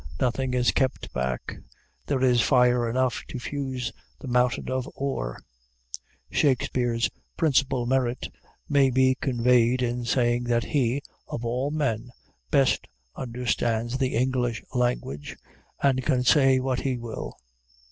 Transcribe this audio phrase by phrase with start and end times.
[0.19, 1.57] Nothing is kept back.
[2.07, 5.37] There is fire enough to fuse the mountain of ore.
[6.31, 8.27] Shakspeare's principal merit
[8.67, 12.09] may be conveyed in saying that he, of all men,
[12.49, 15.37] best understands the English language,
[15.83, 17.37] and can say what he will.